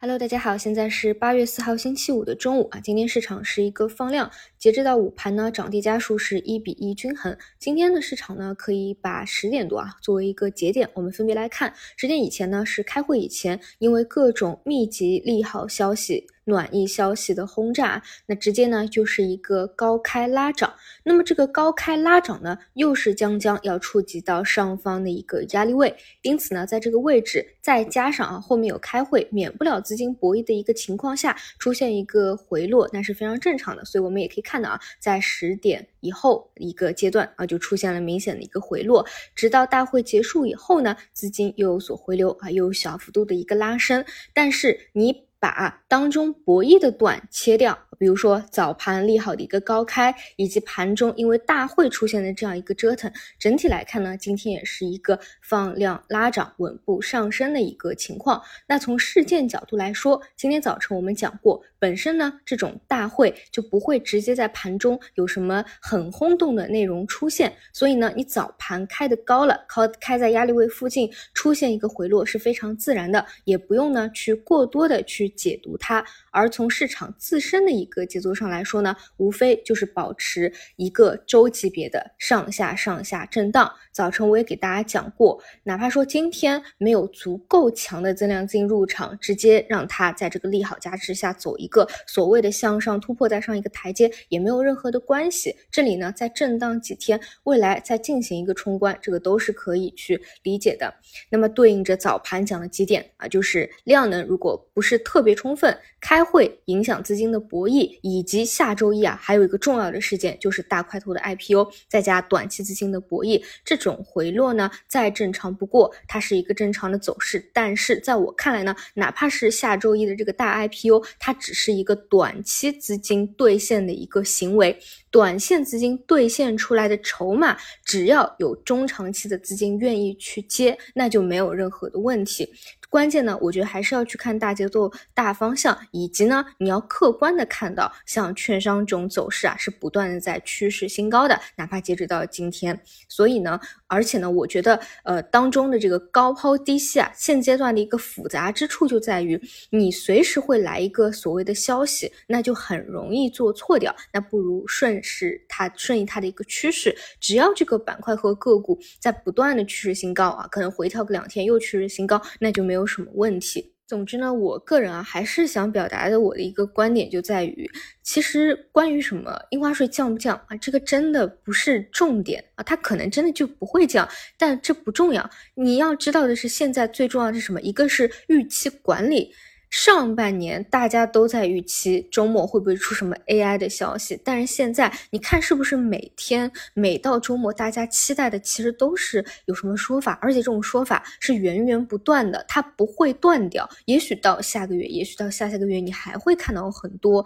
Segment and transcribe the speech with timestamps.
[0.00, 2.78] Hello，大家好，现在是八月四号星期五的中午啊。
[2.78, 7.36] 今天市场是一个放量，截止到午盘呢，涨跌家数是一比一均衡。
[7.58, 11.74] 今天的市场呢，可以把十点多啊作为一个节点，我们分别来看。
[11.96, 16.28] 十点以前呢是开会以前，因为各种密集利好消息。
[16.48, 20.74] 暖意消息的轰炸，那直接呢就是一个高开拉涨。
[21.04, 33.84] 那么这个高开拉涨呢，又是将将要触及到上方的一个压力位，因此呢，在这个位置再加上啊后面有开会，免不了资金博弈的一个情况下出现一个回落，那是非常正常的。
[33.84, 45.27] 所以我们也可以看到啊，在十点以后一个阶段啊，就出现了明显的一个回落，直到大会结束以后呢，资金又有所回流啊，又有小幅度的一个拉升，但是你。
[45.40, 58.42] 把当中博弈的段切掉，比如说早盘利好的一个高开，以及盘中因为大会出现的这样一个折腾，整体来看呢，今天也是一个放量拉涨、稳步上升的一个情况。
[58.66, 75.27] 那从事件角度来说，今天早晨我们讲过，本身呢这种大会就不会直接在盘中有什么很轰动的内容出现，所以呢，你早盘开的高了，靠开在压力位附近出现一个回落是非常自然的，也不用呢去过多的去。
[75.30, 83.70] 解读它，而从市场自身的一个节奏上来说呢，无非就是保持一个周级别的上下上下震荡。
[83.92, 95.54] 早晨我也给大家讲过，哪怕说今天没有足够强的增量资金入场，直接让它在这个利好加持下走一个所谓的向上突破，再上一个台阶，也没有任何的关系。
[95.70, 100.94] 这里呢，在震荡几天，未来再进行一个冲关，这个都是可以去理解的。
[101.28, 105.17] 那么对应着早盘讲的几点啊，就是量能如果不是特。
[105.18, 117.50] 特别充分，开会影响资金的博弈，以及下周一啊，还有一个重要的事件就是大块头的 IPO，再加短期资金的博弈，这种回落呢再正常不过，它是一个正常的走势。
[117.52, 124.78] 但是在我看来呢，哪怕是下周一的这个大 IPO，它只是一个短期资金兑现的一个行为，
[125.10, 132.52] 短线资金兑现出来的筹码，只要有中长期的资金愿意去接，那就没有任何的问题。
[132.90, 142.80] 关键呢，我觉得还是要去看大节奏、大方向，以及呢，你要客观的看到，像券商这种走势啊，是不断的在趋势新高的，哪怕截止到今天。
[143.06, 149.38] 所以呢，而且呢，我觉得，呃，当中的这个高抛低吸啊，现阶段的一个复杂之处就在于，
[149.68, 153.94] 你随时会来一个所谓的消息，那就很容易做错掉。
[154.14, 162.78] 那不如顺是它顺应它的一个趋势，只要这个板块和个股在不断的趋势新高啊，可能回调个两天又趋势新高，那就没有。
[162.78, 163.74] 有什么问题？
[163.88, 167.68] 总之呢，我个人啊，还是想表达的我的一个观点就在于，
[168.04, 175.28] 其实关于什么印花税降不降啊，这个真的不是重点啊，它可能真的就不会降，但这不重要。
[175.56, 177.60] 你要知道的是，现在最重要的是什么？
[177.62, 179.32] 一个是预期管理。
[179.70, 193.68] 上半年大家都在预期周末会不会出什么 AI 的消息，但是现在你看是不是每天每到周末大家期待的其实都是有什么说法，而且这种说法是源源不断的，它不会断掉。
[193.84, 197.24] 也许到下个月，也许到下下个月，你还会看到很多。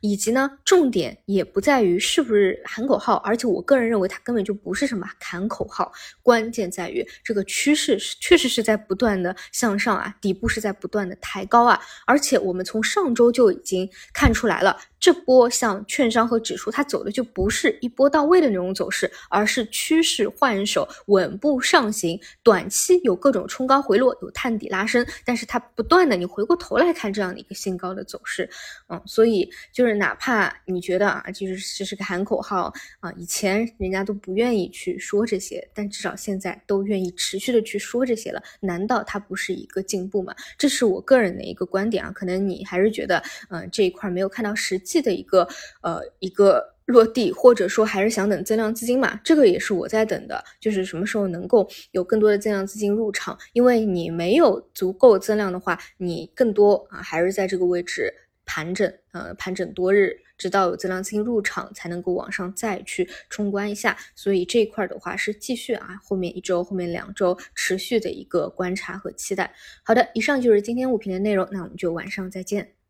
[0.00, 5.90] 以及呢，重点也不在于是不是喊口号，而且我个人认为它根本就不是什么喊口号，
[6.22, 11.80] 关键在于这个趋势是确实是在不断的向上啊，底部是在不断的抬高啊。
[12.06, 22.18] 而且我们从上周就已经看出来了，这波像券商和指数，它走的就不是一波到位的那种走势，而是趋势换手，稳步上行。
[22.42, 28.48] 短期有各种冲高回落，有探底拉升，但是它不断的，你回过头来看这样的一个新高的走势，
[28.88, 40.34] 嗯，所以就是哪怕你觉得啊，就是这是个喊口号啊，以前人家都不愿意去说这些，但至少现在都愿意持续的去说这些了，难道它不是一个进步吗？
[40.56, 41.84] 这是我个人的一个观。
[41.90, 45.46] 点啊，可能你还是觉得，嗯，这一块没有看到实际际的一个，
[45.82, 49.20] 呃，一个落地，或者说还是想等增量资金嘛？
[49.22, 53.36] 这个也是我在等的，就是什么时候能够有更多的增量资金入场？
[53.52, 58.14] 因为你没有足够增量的话，你更多啊还是在这个位置
[58.46, 60.20] 盘整，呃，盘整多日。
[60.36, 63.96] 直到有增量资金入场，才能够往上再去冲关一下。
[64.16, 69.54] 所以这一块的话是继续啊，后面一周、后面两周持续的一个观察和期待。
[69.84, 72.83] 好的，以上就是今天物品的内容，那我们就晚上再见。